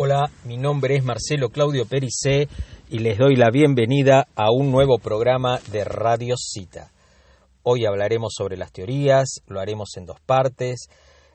Hola, 0.00 0.30
mi 0.44 0.56
nombre 0.56 0.94
es 0.94 1.02
Marcelo 1.02 1.48
Claudio 1.48 1.84
Pericé 1.84 2.46
y 2.88 3.00
les 3.00 3.18
doy 3.18 3.34
la 3.34 3.50
bienvenida 3.50 4.28
a 4.36 4.52
un 4.52 4.70
nuevo 4.70 4.98
programa 4.98 5.58
de 5.72 5.82
Radio 5.82 6.36
Cita. 6.36 6.92
Hoy 7.64 7.84
hablaremos 7.84 8.32
sobre 8.32 8.56
las 8.56 8.70
teorías, 8.70 9.40
lo 9.48 9.58
haremos 9.58 9.96
en 9.96 10.06
dos 10.06 10.20
partes. 10.20 10.88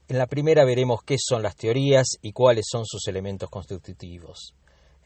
En 0.08 0.18
la 0.18 0.28
primera 0.28 0.64
veremos 0.64 1.04
qué 1.04 1.18
son 1.20 1.44
las 1.44 1.58
teorías 1.58 2.08
y 2.22 2.32
cuáles 2.32 2.68
son 2.72 2.86
sus 2.86 3.06
elementos 3.10 3.50
constitutivos. 3.50 4.56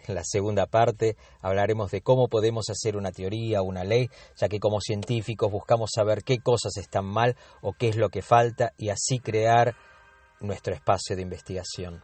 En 0.08 0.14
la 0.14 0.24
segunda 0.24 0.68
parte 0.68 1.18
hablaremos 1.42 1.90
de 1.90 2.02
cómo 2.02 2.28
podemos 2.28 2.70
hacer 2.70 2.96
una 2.96 3.12
teoría 3.12 3.64
o 3.64 3.66
una 3.66 3.84
ley, 3.84 4.08
ya 4.40 4.50
que 4.50 4.60
como 4.60 4.82
científicos 4.82 5.52
buscamos 5.52 5.90
saber 5.96 6.22
qué 6.24 6.38
cosas 6.38 6.78
están 6.78 7.06
mal 7.06 7.36
o 7.64 7.74
qué 7.74 7.90
es 7.90 7.96
lo 7.96 8.10
que 8.10 8.22
falta 8.22 8.74
y 8.78 8.90
así 8.90 9.18
crear 9.18 9.74
nuestro 10.42 10.76
espacio 10.76 11.16
de 11.16 11.24
investigación. 11.24 12.04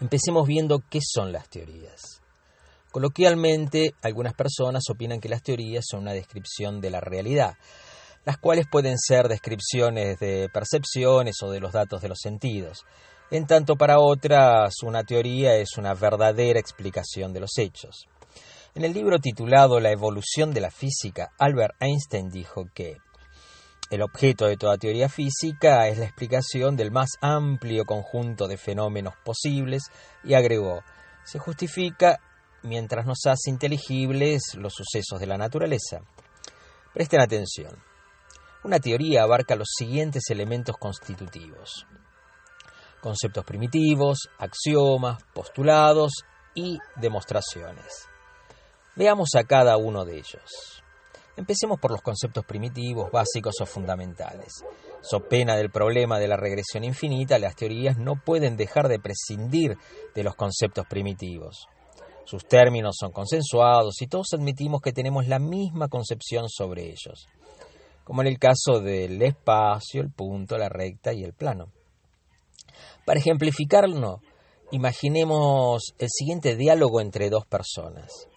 Empecemos 0.00 0.46
viendo 0.46 0.80
qué 0.90 0.98
son 1.02 1.32
las 1.32 1.48
teorías. 1.48 2.20
Coloquialmente, 2.90 3.94
algunas 4.02 4.34
personas 4.34 4.84
opinan 4.90 5.20
que 5.20 5.28
las 5.28 5.42
teorías 5.42 5.84
son 5.88 6.00
una 6.00 6.12
descripción 6.12 6.80
de 6.80 6.90
la 6.90 7.00
realidad, 7.00 7.54
las 8.24 8.38
cuales 8.38 8.66
pueden 8.70 8.98
ser 8.98 9.28
descripciones 9.28 10.18
de 10.18 10.48
percepciones 10.52 11.36
o 11.42 11.50
de 11.50 11.60
los 11.60 11.72
datos 11.72 12.02
de 12.02 12.08
los 12.08 12.18
sentidos. 12.20 12.84
En 13.30 13.46
tanto 13.46 13.76
para 13.76 13.98
otras, 13.98 14.74
una 14.82 15.04
teoría 15.04 15.56
es 15.56 15.76
una 15.76 15.94
verdadera 15.94 16.60
explicación 16.60 17.32
de 17.32 17.40
los 17.40 17.58
hechos. 17.58 18.06
En 18.74 18.84
el 18.84 18.92
libro 18.92 19.18
titulado 19.18 19.80
La 19.80 19.92
evolución 19.92 20.52
de 20.52 20.60
la 20.60 20.70
física, 20.70 21.30
Albert 21.38 21.74
Einstein 21.80 22.28
dijo 22.30 22.64
que 22.74 22.96
el 23.94 24.02
objeto 24.02 24.46
de 24.46 24.56
toda 24.56 24.76
teoría 24.76 25.08
física 25.08 25.86
es 25.86 25.98
la 25.98 26.04
explicación 26.04 26.74
del 26.74 26.90
más 26.90 27.10
amplio 27.20 27.84
conjunto 27.84 28.48
de 28.48 28.56
fenómenos 28.56 29.14
posibles 29.24 29.84
y 30.24 30.34
agregó, 30.34 30.82
se 31.22 31.38
justifica 31.38 32.18
mientras 32.64 33.06
nos 33.06 33.18
hace 33.26 33.50
inteligibles 33.50 34.42
los 34.56 34.74
sucesos 34.74 35.20
de 35.20 35.26
la 35.26 35.36
naturaleza. 35.36 36.00
Presten 36.92 37.20
atención. 37.20 37.70
Una 38.64 38.80
teoría 38.80 39.22
abarca 39.22 39.54
los 39.54 39.68
siguientes 39.76 40.24
elementos 40.28 40.76
constitutivos. 40.76 41.86
Conceptos 43.00 43.44
primitivos, 43.44 44.28
axiomas, 44.38 45.22
postulados 45.32 46.24
y 46.54 46.78
demostraciones. 46.96 48.08
Veamos 48.96 49.28
a 49.36 49.44
cada 49.44 49.76
uno 49.76 50.04
de 50.04 50.16
ellos. 50.16 50.83
Empecemos 51.36 51.80
por 51.80 51.90
los 51.90 52.00
conceptos 52.00 52.44
primitivos, 52.44 53.10
básicos 53.10 53.60
o 53.60 53.66
fundamentales. 53.66 54.64
So 55.02 55.20
pena 55.20 55.56
del 55.56 55.70
problema 55.70 56.18
de 56.18 56.28
la 56.28 56.36
regresión 56.36 56.84
infinita, 56.84 57.38
las 57.38 57.56
teorías 57.56 57.98
no 57.98 58.22
pueden 58.24 58.56
dejar 58.56 58.88
de 58.88 59.00
prescindir 59.00 59.76
de 60.14 60.22
los 60.22 60.36
conceptos 60.36 60.86
primitivos. 60.86 61.66
Sus 62.24 62.46
términos 62.46 62.96
son 62.98 63.12
consensuados 63.12 64.00
y 64.00 64.06
todos 64.06 64.28
admitimos 64.32 64.80
que 64.80 64.92
tenemos 64.92 65.26
la 65.26 65.38
misma 65.38 65.88
concepción 65.88 66.48
sobre 66.48 66.84
ellos, 66.84 67.26
como 68.04 68.22
en 68.22 68.28
el 68.28 68.38
caso 68.38 68.80
del 68.80 69.20
espacio, 69.20 70.00
el 70.00 70.10
punto, 70.10 70.56
la 70.56 70.68
recta 70.68 71.12
y 71.12 71.22
el 71.22 71.34
plano. 71.34 71.66
Para 73.04 73.20
ejemplificarlo, 73.20 74.20
imaginemos 74.70 75.94
el 75.98 76.08
siguiente 76.10 76.56
diálogo 76.56 77.00
entre 77.00 77.28
dos 77.28 77.44
personas. 77.44 78.28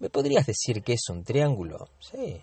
¿Me 0.00 0.08
podrías 0.08 0.46
decir 0.46 0.82
qué 0.82 0.94
es 0.94 1.10
un 1.10 1.24
triángulo? 1.24 1.90
Sí. 1.98 2.42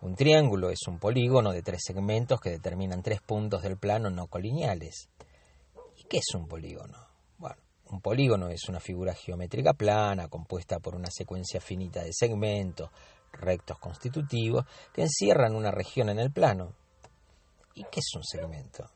Un 0.00 0.16
triángulo 0.16 0.68
es 0.68 0.80
un 0.88 0.98
polígono 0.98 1.52
de 1.52 1.62
tres 1.62 1.82
segmentos 1.86 2.40
que 2.40 2.50
determinan 2.50 3.04
tres 3.04 3.20
puntos 3.20 3.62
del 3.62 3.78
plano 3.78 4.10
no 4.10 4.26
colineales. 4.26 5.08
¿Y 5.96 6.04
qué 6.08 6.18
es 6.18 6.34
un 6.34 6.48
polígono? 6.48 6.98
Bueno, 7.38 7.54
un 7.90 8.00
polígono 8.00 8.48
es 8.48 8.68
una 8.68 8.80
figura 8.80 9.14
geométrica 9.14 9.74
plana 9.74 10.26
compuesta 10.26 10.80
por 10.80 10.96
una 10.96 11.08
secuencia 11.08 11.60
finita 11.60 12.02
de 12.02 12.12
segmentos, 12.12 12.90
rectos 13.32 13.78
constitutivos, 13.78 14.64
que 14.92 15.02
encierran 15.02 15.54
una 15.54 15.70
región 15.70 16.08
en 16.08 16.18
el 16.18 16.32
plano. 16.32 16.74
¿Y 17.74 17.84
qué 17.84 18.00
es 18.00 18.12
un 18.16 18.24
segmento? 18.24 18.90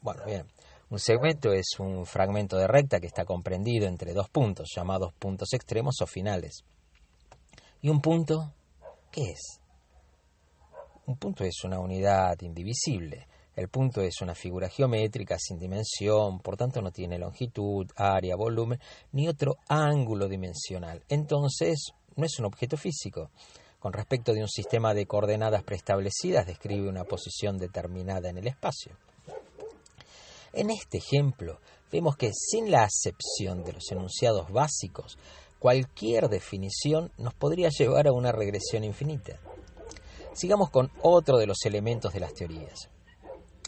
Bueno, 0.00 0.24
bien, 0.24 0.48
un 0.90 0.98
segmento 0.98 1.52
es 1.52 1.68
un 1.78 2.04
fragmento 2.04 2.56
de 2.56 2.66
recta 2.66 2.98
que 2.98 3.06
está 3.06 3.24
comprendido 3.24 3.86
entre 3.86 4.12
dos 4.12 4.28
puntos, 4.28 4.72
llamados 4.74 5.12
puntos 5.14 5.52
extremos 5.52 6.00
o 6.00 6.06
finales. 6.08 6.64
¿Y 7.82 7.88
un 7.88 8.00
punto? 8.00 8.52
¿Qué 9.10 9.22
es? 9.22 9.60
Un 11.06 11.16
punto 11.16 11.44
es 11.44 11.62
una 11.64 11.78
unidad 11.78 12.40
indivisible. 12.40 13.28
El 13.54 13.68
punto 13.68 14.02
es 14.02 14.20
una 14.20 14.34
figura 14.34 14.68
geométrica 14.68 15.38
sin 15.38 15.58
dimensión, 15.58 16.40
por 16.40 16.56
tanto 16.56 16.82
no 16.82 16.90
tiene 16.90 17.18
longitud, 17.18 17.86
área, 17.96 18.36
volumen, 18.36 18.78
ni 19.12 19.28
otro 19.28 19.56
ángulo 19.68 20.28
dimensional. 20.28 21.02
Entonces, 21.08 21.92
no 22.16 22.26
es 22.26 22.38
un 22.38 22.46
objeto 22.46 22.76
físico. 22.76 23.30
Con 23.78 23.92
respecto 23.92 24.32
de 24.32 24.42
un 24.42 24.48
sistema 24.48 24.94
de 24.94 25.06
coordenadas 25.06 25.62
preestablecidas, 25.62 26.46
describe 26.46 26.88
una 26.88 27.04
posición 27.04 27.56
determinada 27.56 28.28
en 28.28 28.38
el 28.38 28.46
espacio. 28.48 28.96
En 30.52 30.70
este 30.70 30.98
ejemplo, 30.98 31.60
vemos 31.92 32.16
que 32.16 32.32
sin 32.32 32.70
la 32.70 32.84
acepción 32.84 33.62
de 33.62 33.74
los 33.74 33.90
enunciados 33.92 34.50
básicos, 34.50 35.18
cualquier 35.66 36.28
definición 36.28 37.10
nos 37.18 37.34
podría 37.34 37.70
llevar 37.70 38.06
a 38.06 38.12
una 38.12 38.30
regresión 38.30 38.84
infinita. 38.84 39.40
Sigamos 40.32 40.70
con 40.70 40.92
otro 41.02 41.38
de 41.38 41.48
los 41.48 41.64
elementos 41.64 42.12
de 42.12 42.20
las 42.20 42.34
teorías, 42.34 42.88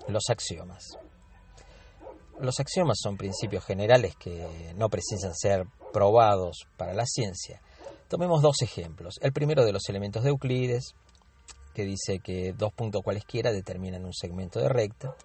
los 0.06 0.30
axiomas. 0.30 0.96
Los 2.38 2.60
axiomas 2.60 2.98
son 3.02 3.16
principios 3.16 3.64
generales 3.64 4.14
que 4.14 4.72
no 4.76 4.88
precisan 4.88 5.34
ser 5.34 5.66
probados 5.92 6.68
para 6.76 6.94
la 6.94 7.04
ciencia. 7.04 7.60
Tomemos 8.06 8.42
dos 8.42 8.62
ejemplos. 8.62 9.16
El 9.20 9.32
primero 9.32 9.64
de 9.64 9.72
los 9.72 9.88
elementos 9.88 10.22
de 10.22 10.28
Euclides, 10.28 10.94
que 11.74 11.82
dice 11.82 12.20
que 12.20 12.52
dos 12.52 12.72
puntos 12.72 13.02
cualesquiera 13.02 13.50
determinan 13.50 14.04
un 14.04 14.14
segmento 14.14 14.60
de 14.60 14.68
recta. 14.68 15.16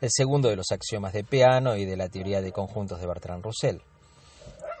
El 0.00 0.08
segundo 0.10 0.48
de 0.48 0.56
los 0.56 0.72
axiomas 0.72 1.12
de 1.12 1.24
Peano 1.24 1.76
y 1.76 1.84
de 1.84 1.98
la 1.98 2.08
teoría 2.08 2.40
de 2.40 2.52
conjuntos 2.52 3.02
de 3.02 3.06
Bertrand 3.06 3.44
Russell 3.44 3.80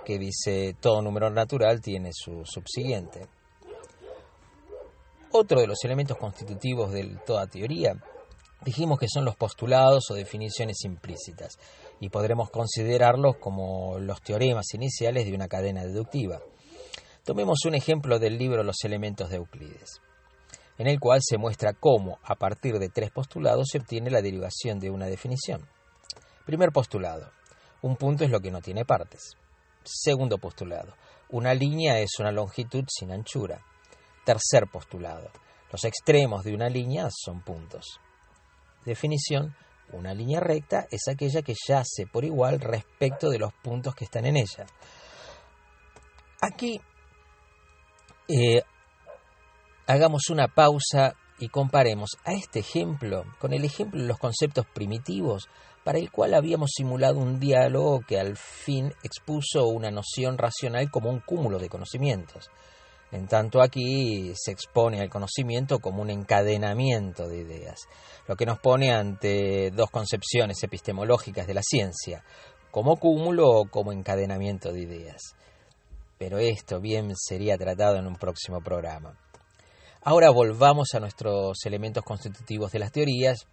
que 0.04 0.18
dice 0.18 0.74
todo 0.80 1.02
número 1.02 1.30
natural 1.30 1.80
tiene 1.80 2.10
su 2.12 2.44
subsiguiente. 2.44 3.28
Otro 5.30 5.60
de 5.60 5.66
los 5.66 5.82
elementos 5.84 6.18
constitutivos 6.18 6.92
de 6.92 7.16
toda 7.24 7.46
teoría 7.46 7.94
dijimos 8.64 8.98
que 8.98 9.08
son 9.08 9.24
los 9.24 9.36
postulados 9.36 10.10
o 10.10 10.14
definiciones 10.14 10.84
implícitas 10.84 11.58
y 12.00 12.08
podremos 12.08 12.50
considerarlos 12.50 13.36
como 13.36 13.98
los 13.98 14.22
teoremas 14.22 14.66
iniciales 14.74 15.26
de 15.26 15.34
una 15.34 15.48
cadena 15.48 15.84
deductiva. 15.84 16.40
Tomemos 17.24 17.64
un 17.64 17.74
ejemplo 17.74 18.18
del 18.18 18.36
libro 18.36 18.62
Los 18.62 18.84
elementos 18.84 19.30
de 19.30 19.36
Euclides, 19.36 20.00
en 20.78 20.88
el 20.88 20.98
cual 20.98 21.20
se 21.22 21.38
muestra 21.38 21.72
cómo, 21.72 22.18
a 22.24 22.34
partir 22.34 22.78
de 22.78 22.88
tres 22.88 23.10
postulados, 23.10 23.68
se 23.70 23.78
obtiene 23.78 24.10
la 24.10 24.22
derivación 24.22 24.80
de 24.80 24.90
una 24.90 25.06
definición. 25.06 25.68
Primer 26.44 26.72
postulado. 26.72 27.30
Un 27.82 27.96
punto 27.96 28.24
es 28.24 28.30
lo 28.30 28.40
que 28.40 28.50
no 28.50 28.60
tiene 28.60 28.84
partes. 28.84 29.36
Segundo 29.84 30.38
postulado. 30.38 30.94
Una 31.30 31.54
línea 31.54 31.98
es 31.98 32.10
una 32.18 32.30
longitud 32.30 32.84
sin 32.88 33.12
anchura. 33.12 33.60
Tercer 34.24 34.66
postulado. 34.70 35.30
Los 35.70 35.84
extremos 35.84 36.44
de 36.44 36.54
una 36.54 36.68
línea 36.68 37.08
son 37.10 37.40
puntos. 37.42 37.98
Definición. 38.84 39.56
Una 39.92 40.14
línea 40.14 40.40
recta 40.40 40.86
es 40.90 41.08
aquella 41.08 41.42
que 41.42 41.54
yace 41.68 42.06
por 42.06 42.24
igual 42.24 42.60
respecto 42.60 43.28
de 43.28 43.38
los 43.38 43.52
puntos 43.52 43.94
que 43.94 44.04
están 44.04 44.24
en 44.24 44.36
ella. 44.36 44.66
Aquí 46.40 46.80
eh, 48.28 48.62
hagamos 49.86 50.30
una 50.30 50.48
pausa 50.48 51.14
y 51.42 51.48
comparemos 51.48 52.10
a 52.24 52.34
este 52.34 52.60
ejemplo 52.60 53.24
con 53.40 53.52
el 53.52 53.64
ejemplo 53.64 54.00
de 54.00 54.06
los 54.06 54.20
conceptos 54.20 54.64
primitivos 54.72 55.48
para 55.82 55.98
el 55.98 56.12
cual 56.12 56.34
habíamos 56.34 56.70
simulado 56.72 57.18
un 57.18 57.40
diálogo 57.40 57.98
que 58.06 58.20
al 58.20 58.36
fin 58.36 58.94
expuso 59.02 59.66
una 59.66 59.90
noción 59.90 60.38
racional 60.38 60.88
como 60.88 61.10
un 61.10 61.18
cúmulo 61.18 61.58
de 61.58 61.68
conocimientos. 61.68 62.48
En 63.10 63.26
tanto 63.26 63.60
aquí 63.60 64.32
se 64.36 64.52
expone 64.52 65.00
al 65.00 65.10
conocimiento 65.10 65.80
como 65.80 66.00
un 66.00 66.10
encadenamiento 66.10 67.26
de 67.26 67.38
ideas, 67.38 67.88
lo 68.28 68.36
que 68.36 68.46
nos 68.46 68.60
pone 68.60 68.92
ante 68.92 69.72
dos 69.72 69.90
concepciones 69.90 70.62
epistemológicas 70.62 71.48
de 71.48 71.54
la 71.54 71.62
ciencia, 71.64 72.22
como 72.70 72.98
cúmulo 72.98 73.48
o 73.48 73.68
como 73.68 73.90
encadenamiento 73.90 74.72
de 74.72 74.82
ideas. 74.82 75.34
Pero 76.18 76.38
esto 76.38 76.78
bien 76.78 77.16
sería 77.16 77.58
tratado 77.58 77.96
en 77.96 78.06
un 78.06 78.14
próximo 78.14 78.60
programa. 78.60 79.18
Ahora 80.04 80.30
volvamos 80.30 80.94
a 80.94 81.00
nuestros 81.00 81.64
elementos 81.64 82.04
constitutivos 82.04 82.72
de 82.72 82.78
las 82.78 82.92
teorías 82.92 83.46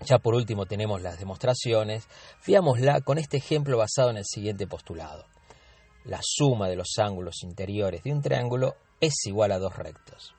ya 0.00 0.18
por 0.18 0.34
último 0.34 0.66
tenemos 0.66 1.00
las 1.02 1.18
demostraciones. 1.18 2.06
Fiámosla 2.40 3.00
con 3.00 3.18
este 3.18 3.38
ejemplo 3.38 3.78
basado 3.78 4.10
en 4.10 4.18
el 4.18 4.24
siguiente 4.24 4.66
postulado. 4.66 5.24
La 6.04 6.20
suma 6.22 6.68
de 6.68 6.76
los 6.76 6.98
ángulos 6.98 7.42
interiores 7.42 8.02
de 8.02 8.12
un 8.12 8.20
triángulo 8.20 8.74
es 9.00 9.14
igual 9.26 9.52
a 9.52 9.58
dos 9.58 9.76
rectos. 9.76 10.34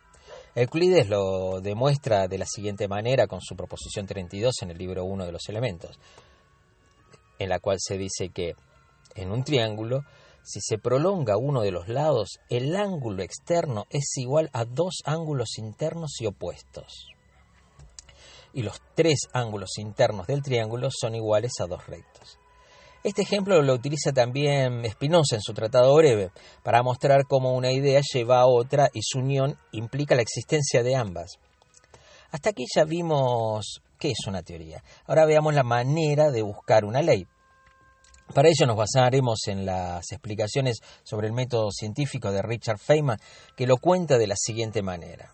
Euclides 0.54 1.10
lo 1.10 1.62
demuestra 1.62 2.28
de 2.28 2.38
la 2.38 2.46
siguiente 2.46 2.88
manera 2.88 3.28
con 3.28 3.42
su 3.42 3.56
proposición 3.56 4.06
32 4.06 4.54
en 4.62 4.72
el 4.72 4.78
libro 4.78 5.04
1 5.04 5.25
de 5.25 5.31
los 5.31 5.50
elementos. 5.50 6.00
en 7.38 7.50
la 7.50 7.60
cual 7.60 7.78
se 7.81 7.98
dice 7.98 8.30
que 8.30 8.56
en 9.16 9.30
un 9.30 9.44
triángulo, 9.44 10.06
si 10.45 10.62
se 10.62 10.77
prolonga 10.77 11.38
uno 11.38 11.62
de 11.62 11.71
los 11.71 11.88
lados, 11.88 12.39
el 12.50 12.75
ángulo 12.75 13.24
externo 13.24 13.86
es 13.89 14.15
igual 14.18 14.50
a 14.53 14.63
dos 14.63 15.00
ángulos 15.03 15.57
internos 15.57 16.21
y 16.21 16.27
opuestos. 16.27 17.07
Y 18.53 18.62
los 18.62 18.80
tres 18.94 19.21
ángulos 19.33 19.77
internos 19.80 20.27
del 20.27 20.44
triángulo 20.44 20.89
son 20.92 21.15
iguales 21.15 21.53
a 21.59 21.65
dos 21.65 21.88
rectos. 21.88 22.39
Este 23.03 23.24
ejemplo 23.24 23.62
lo 23.62 23.74
utiliza 23.74 24.13
también 24.13 24.83
Spinoza 24.89 25.36
en 25.36 25.42
su 25.42 25.53
Tratado 25.53 25.94
Breve 25.95 26.31
para 26.63 26.81
mostrar 26.81 27.25
cómo 27.27 27.53
una 27.53 27.71
idea 27.71 28.01
lleva 28.13 28.39
a 28.39 28.47
otra 28.47 28.89
y 28.94 29.01
su 29.03 29.19
unión 29.19 29.57
implica 29.71 30.15
la 30.15 30.21
existencia 30.21 30.83
de 30.83 30.95
ambas. 30.95 31.38
Hasta 32.31 32.51
aquí 32.51 32.65
ya 32.74 32.83
vimos 32.83 33.81
qué 34.00 34.09
es 34.09 34.27
una 34.27 34.42
teoría. 34.42 34.83
Ahora 35.06 35.25
veamos 35.25 35.53
la 35.53 35.63
manera 35.63 36.31
de 36.31 36.42
buscar 36.42 36.86
una 36.86 37.01
ley. 37.01 37.27
Para 38.33 38.50
ello 38.50 38.66
nos 38.66 38.75
basaremos 38.75 39.48
en 39.48 39.66
las 39.66 40.12
explicaciones 40.12 40.81
sobre 41.04 41.27
el 41.27 41.33
método 41.33 41.72
científico 41.72 42.31
de 42.31 42.42
Richard 42.42 42.80
Feynman, 42.80 43.19
que 43.56 43.68
lo 43.68 43.77
cuenta 43.77 44.18
de 44.18 44.27
la 44.27 44.36
siguiente 44.36 44.81
manera. 44.81 45.33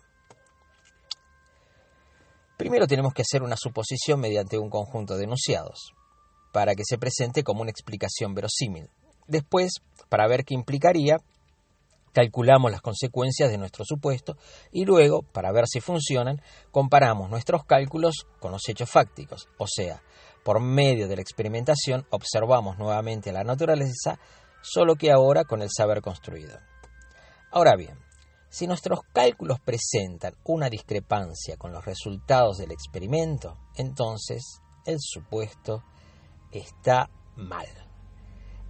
Primero 2.56 2.86
tenemos 2.86 3.12
que 3.12 3.22
hacer 3.22 3.42
una 3.42 3.56
suposición 3.56 4.20
mediante 4.20 4.58
un 4.58 4.70
conjunto 4.70 5.16
de 5.16 5.24
enunciados 5.24 5.94
para 6.52 6.74
que 6.74 6.84
se 6.84 6.98
presente 6.98 7.42
como 7.42 7.62
una 7.62 7.70
explicación 7.70 8.34
verosímil. 8.34 8.88
Después, 9.26 9.72
para 10.08 10.28
ver 10.28 10.44
qué 10.44 10.54
implicaría, 10.54 11.16
calculamos 12.12 12.70
las 12.70 12.82
consecuencias 12.82 13.50
de 13.50 13.58
nuestro 13.58 13.84
supuesto 13.84 14.36
y 14.70 14.84
luego, 14.84 15.22
para 15.22 15.50
ver 15.50 15.66
si 15.66 15.80
funcionan, 15.80 16.42
comparamos 16.70 17.30
nuestros 17.30 17.64
cálculos 17.64 18.26
con 18.38 18.52
los 18.52 18.68
hechos 18.68 18.90
fácticos, 18.90 19.48
o 19.58 19.66
sea, 19.66 20.02
por 20.44 20.60
medio 20.60 21.08
de 21.08 21.16
la 21.16 21.22
experimentación 21.22 22.06
observamos 22.10 22.78
nuevamente 22.78 23.32
la 23.32 23.44
naturaleza, 23.44 24.18
solo 24.62 24.94
que 24.96 25.10
ahora 25.10 25.44
con 25.44 25.62
el 25.62 25.68
saber 25.70 26.02
construido. 26.02 26.58
Ahora 27.50 27.76
bien, 27.76 27.98
si 28.48 28.66
nuestros 28.66 29.00
cálculos 29.12 29.60
presentan 29.60 30.34
una 30.44 30.68
discrepancia 30.68 31.56
con 31.56 31.72
los 31.72 31.84
resultados 31.84 32.58
del 32.58 32.70
experimento, 32.70 33.56
entonces 33.76 34.60
el 34.84 34.98
supuesto 35.00 35.82
está 36.50 37.08
mal. 37.36 37.66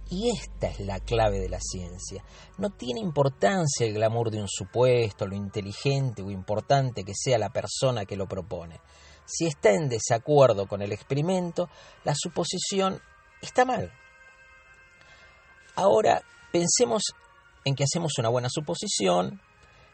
Y 0.09 0.29
esta 0.29 0.67
es 0.67 0.79
la 0.79 0.99
clave 0.99 1.39
de 1.39 1.49
la 1.49 1.59
ciencia. 1.59 2.23
No 2.57 2.69
tiene 2.69 2.99
importancia 2.99 3.85
el 3.85 3.93
glamour 3.93 4.31
de 4.31 4.41
un 4.41 4.47
supuesto, 4.47 5.27
lo 5.27 5.35
inteligente 5.35 6.21
o 6.21 6.29
importante 6.29 7.03
que 7.03 7.13
sea 7.15 7.37
la 7.37 7.49
persona 7.49 8.05
que 8.05 8.15
lo 8.15 8.27
propone. 8.27 8.79
Si 9.25 9.47
está 9.47 9.71
en 9.71 9.89
desacuerdo 9.89 10.67
con 10.67 10.81
el 10.81 10.91
experimento, 10.91 11.69
la 12.03 12.13
suposición 12.15 13.01
está 13.41 13.65
mal. 13.65 13.91
Ahora 15.75 16.21
pensemos 16.51 17.13
en 17.65 17.75
que 17.75 17.85
hacemos 17.85 18.17
una 18.19 18.29
buena 18.29 18.49
suposición, 18.49 19.41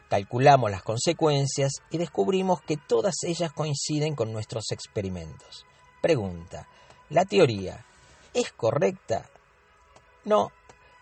calculamos 0.08 0.70
las 0.70 0.82
consecuencias 0.82 1.72
y 1.90 1.98
descubrimos 1.98 2.60
que 2.62 2.76
todas 2.76 3.14
ellas 3.22 3.52
coinciden 3.52 4.14
con 4.14 4.32
nuestros 4.32 4.72
experimentos. 4.72 5.64
Pregunta, 6.02 6.66
¿la 7.08 7.24
teoría 7.24 7.86
es 8.34 8.52
correcta? 8.52 9.28
No, 10.24 10.50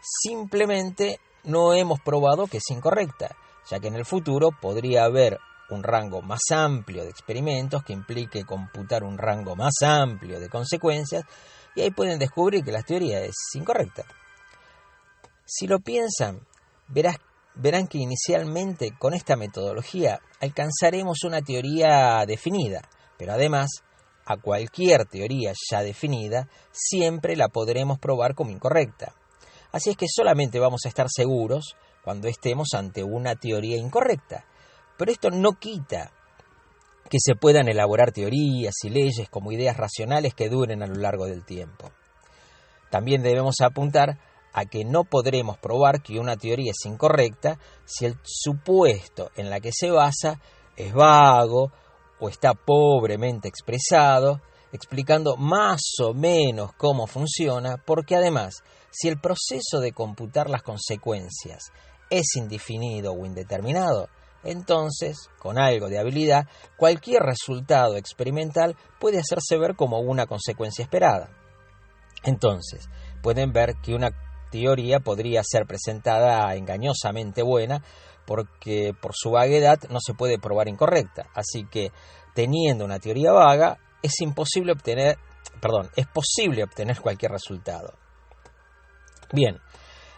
simplemente 0.00 1.20
no 1.44 1.72
hemos 1.72 2.00
probado 2.00 2.46
que 2.46 2.58
es 2.58 2.70
incorrecta, 2.70 3.34
ya 3.70 3.80
que 3.80 3.88
en 3.88 3.94
el 3.94 4.04
futuro 4.04 4.50
podría 4.60 5.04
haber 5.04 5.38
un 5.70 5.82
rango 5.82 6.22
más 6.22 6.40
amplio 6.50 7.04
de 7.04 7.10
experimentos 7.10 7.82
que 7.84 7.92
implique 7.92 8.44
computar 8.44 9.04
un 9.04 9.18
rango 9.18 9.54
más 9.54 9.74
amplio 9.82 10.40
de 10.40 10.48
consecuencias 10.48 11.24
y 11.74 11.82
ahí 11.82 11.90
pueden 11.90 12.18
descubrir 12.18 12.64
que 12.64 12.72
la 12.72 12.82
teoría 12.82 13.20
es 13.20 13.36
incorrecta. 13.54 14.04
Si 15.44 15.66
lo 15.66 15.80
piensan, 15.80 16.40
verán 16.88 17.86
que 17.86 17.98
inicialmente 17.98 18.94
con 18.98 19.14
esta 19.14 19.36
metodología 19.36 20.20
alcanzaremos 20.40 21.22
una 21.24 21.42
teoría 21.42 22.24
definida, 22.26 22.82
pero 23.16 23.32
además 23.32 23.68
a 24.24 24.36
cualquier 24.36 25.06
teoría 25.06 25.52
ya 25.70 25.82
definida 25.82 26.48
siempre 26.70 27.36
la 27.36 27.48
podremos 27.48 27.98
probar 27.98 28.34
como 28.34 28.50
incorrecta. 28.50 29.14
Así 29.72 29.90
es 29.90 29.96
que 29.96 30.06
solamente 30.08 30.58
vamos 30.58 30.82
a 30.84 30.88
estar 30.88 31.06
seguros 31.08 31.76
cuando 32.02 32.28
estemos 32.28 32.68
ante 32.74 33.04
una 33.04 33.36
teoría 33.36 33.76
incorrecta 33.76 34.44
pero 34.98 35.12
esto 35.12 35.30
no 35.30 35.52
quita 35.52 36.12
que 37.08 37.18
se 37.20 37.34
puedan 37.34 37.68
elaborar 37.68 38.12
teorías 38.12 38.74
y 38.82 38.90
leyes 38.90 39.30
como 39.30 39.52
ideas 39.52 39.76
racionales 39.76 40.34
que 40.34 40.50
duren 40.50 40.82
a 40.82 40.86
lo 40.86 40.96
largo 40.96 41.24
del 41.24 41.44
tiempo. 41.44 41.90
También 42.90 43.22
debemos 43.22 43.60
apuntar 43.60 44.18
a 44.52 44.64
que 44.66 44.84
no 44.84 45.04
podremos 45.04 45.56
probar 45.58 46.02
que 46.02 46.18
una 46.18 46.36
teoría 46.36 46.72
es 46.72 46.84
incorrecta 46.84 47.58
si 47.84 48.06
el 48.06 48.16
supuesto 48.22 49.30
en 49.36 49.50
la 49.50 49.60
que 49.60 49.70
se 49.72 49.90
basa 49.90 50.40
es 50.76 50.92
vago 50.92 51.72
o 52.20 52.28
está 52.28 52.54
pobremente 52.54 53.48
expresado, 53.48 54.40
explicando 54.72 55.36
más 55.36 55.80
o 56.02 56.12
menos 56.12 56.72
cómo 56.76 57.06
funciona, 57.06 57.76
porque 57.84 58.16
además, 58.16 58.62
si 58.90 59.08
el 59.08 59.20
proceso 59.20 59.80
de 59.80 59.92
computar 59.92 60.50
las 60.50 60.62
consecuencias 60.62 61.70
es 62.10 62.36
indefinido 62.36 63.12
o 63.12 63.24
indeterminado, 63.26 64.08
entonces, 64.44 65.28
con 65.38 65.58
algo 65.58 65.88
de 65.88 65.98
habilidad, 65.98 66.46
cualquier 66.76 67.22
resultado 67.22 67.96
experimental 67.96 68.76
puede 69.00 69.18
hacerse 69.18 69.58
ver 69.58 69.74
como 69.74 69.98
una 69.98 70.26
consecuencia 70.26 70.82
esperada. 70.82 71.30
Entonces, 72.22 72.88
pueden 73.22 73.52
ver 73.52 73.74
que 73.82 73.94
una 73.94 74.10
teoría 74.50 75.00
podría 75.00 75.42
ser 75.44 75.66
presentada 75.66 76.54
engañosamente 76.54 77.42
buena 77.42 77.82
porque 78.26 78.94
por 79.00 79.12
su 79.14 79.30
vaguedad 79.30 79.78
no 79.90 79.98
se 80.04 80.14
puede 80.14 80.38
probar 80.38 80.68
incorrecta. 80.68 81.28
Así 81.34 81.64
que, 81.70 81.92
teniendo 82.34 82.84
una 82.84 82.98
teoría 82.98 83.32
vaga, 83.32 83.78
es 84.02 84.20
imposible 84.20 84.72
obtener, 84.72 85.18
perdón, 85.60 85.90
es 85.96 86.06
posible 86.06 86.62
obtener 86.62 87.00
cualquier 87.00 87.32
resultado. 87.32 87.94
Bien, 89.32 89.58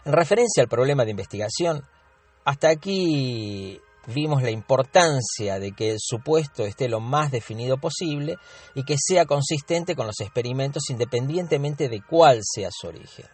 en 0.05 0.13
referencia 0.13 0.61
al 0.61 0.69
problema 0.69 1.05
de 1.05 1.11
investigación, 1.11 1.85
hasta 2.43 2.69
aquí 2.69 3.79
vimos 4.07 4.41
la 4.41 4.51
importancia 4.51 5.59
de 5.59 5.71
que 5.73 5.91
el 5.91 5.97
supuesto 5.99 6.65
esté 6.65 6.89
lo 6.89 6.99
más 6.99 7.31
definido 7.31 7.77
posible 7.77 8.37
y 8.75 8.83
que 8.83 8.95
sea 8.97 9.25
consistente 9.25 9.95
con 9.95 10.07
los 10.07 10.19
experimentos 10.19 10.89
independientemente 10.89 11.89
de 11.89 12.01
cuál 12.01 12.39
sea 12.43 12.69
su 12.71 12.87
origen. 12.87 13.25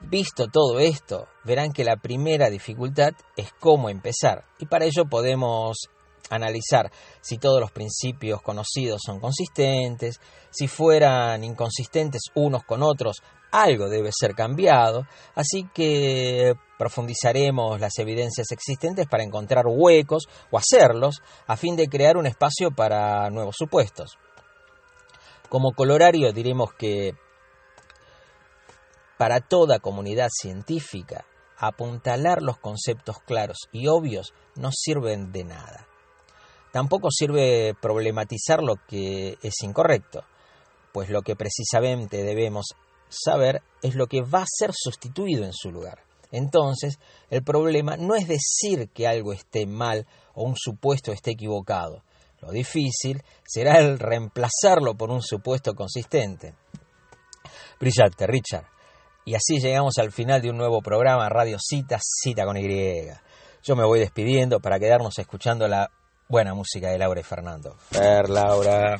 Visto 0.00 0.48
todo 0.48 0.78
esto, 0.78 1.28
verán 1.44 1.72
que 1.72 1.84
la 1.84 1.96
primera 1.96 2.48
dificultad 2.48 3.12
es 3.36 3.52
cómo 3.60 3.90
empezar 3.90 4.44
y 4.58 4.66
para 4.66 4.86
ello 4.86 5.04
podemos 5.04 5.90
analizar 6.30 6.90
si 7.20 7.38
todos 7.38 7.60
los 7.60 7.70
principios 7.70 8.40
conocidos 8.40 9.02
son 9.04 9.20
consistentes, 9.20 10.20
si 10.50 10.68
fueran 10.68 11.44
inconsistentes 11.44 12.22
unos 12.34 12.64
con 12.64 12.82
otros, 12.82 13.22
algo 13.50 13.88
debe 13.88 14.10
ser 14.12 14.34
cambiado, 14.34 15.06
así 15.34 15.68
que 15.74 16.54
profundizaremos 16.80 17.78
las 17.78 17.98
evidencias 17.98 18.50
existentes 18.52 19.06
para 19.06 19.22
encontrar 19.22 19.66
huecos 19.66 20.30
o 20.50 20.56
hacerlos 20.56 21.20
a 21.46 21.58
fin 21.58 21.76
de 21.76 21.88
crear 21.88 22.16
un 22.16 22.26
espacio 22.26 22.70
para 22.70 23.28
nuevos 23.28 23.56
supuestos. 23.58 24.16
Como 25.50 25.72
colorario 25.72 26.32
diremos 26.32 26.72
que 26.72 27.12
para 29.18 29.42
toda 29.42 29.80
comunidad 29.80 30.30
científica, 30.32 31.26
apuntalar 31.58 32.40
los 32.40 32.56
conceptos 32.56 33.18
claros 33.26 33.58
y 33.72 33.86
obvios 33.86 34.32
no 34.54 34.70
sirven 34.72 35.32
de 35.32 35.44
nada. 35.44 35.86
Tampoco 36.72 37.10
sirve 37.10 37.74
problematizar 37.78 38.62
lo 38.62 38.76
que 38.88 39.36
es 39.42 39.62
incorrecto, 39.64 40.24
pues 40.92 41.10
lo 41.10 41.20
que 41.20 41.36
precisamente 41.36 42.24
debemos 42.24 42.68
saber 43.10 43.60
es 43.82 43.96
lo 43.96 44.06
que 44.06 44.22
va 44.22 44.44
a 44.44 44.46
ser 44.48 44.70
sustituido 44.72 45.44
en 45.44 45.52
su 45.52 45.70
lugar. 45.70 46.08
Entonces, 46.32 46.98
el 47.28 47.42
problema 47.42 47.96
no 47.96 48.14
es 48.14 48.28
decir 48.28 48.88
que 48.90 49.08
algo 49.08 49.32
esté 49.32 49.66
mal 49.66 50.06
o 50.34 50.44
un 50.44 50.56
supuesto 50.56 51.12
esté 51.12 51.32
equivocado. 51.32 52.02
Lo 52.40 52.50
difícil 52.50 53.22
será 53.44 53.78
el 53.78 53.98
reemplazarlo 53.98 54.94
por 54.94 55.10
un 55.10 55.22
supuesto 55.22 55.74
consistente. 55.74 56.54
Brillante, 57.78 58.26
Richard. 58.26 58.66
Y 59.24 59.34
así 59.34 59.58
llegamos 59.58 59.98
al 59.98 60.12
final 60.12 60.40
de 60.40 60.50
un 60.50 60.56
nuevo 60.56 60.80
programa 60.80 61.28
Radio 61.28 61.58
Cita, 61.60 61.98
Cita 62.00 62.44
con 62.44 62.56
Y. 62.56 63.08
Yo 63.62 63.76
me 63.76 63.84
voy 63.84 64.00
despidiendo 64.00 64.60
para 64.60 64.78
quedarnos 64.78 65.18
escuchando 65.18 65.68
la 65.68 65.90
buena 66.28 66.54
música 66.54 66.88
de 66.88 66.98
Laura 66.98 67.20
y 67.20 67.24
Fernando. 67.24 67.76
Fer, 67.90 68.30
Laura. 68.30 68.98